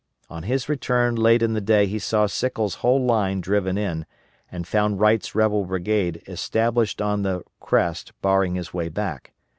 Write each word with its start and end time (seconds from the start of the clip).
On 0.31 0.41
his 0.41 0.67
return 0.67 1.13
late 1.15 1.43
in 1.43 1.53
the 1.53 1.61
day 1.61 1.85
he 1.85 1.99
saw 1.99 2.25
Sickles' 2.25 2.73
whole 2.81 3.05
line 3.05 3.39
driven 3.39 3.77
in 3.77 4.07
and 4.51 4.65
found 4.67 4.99
Wright's 4.99 5.35
rebel 5.35 5.63
brigade 5.65 6.23
established 6.27 7.03
on 7.03 7.21
the 7.21 7.43
crest 7.59 8.11
barring 8.19 8.55
his 8.55 8.73
way 8.73 8.89
back. 8.89 9.31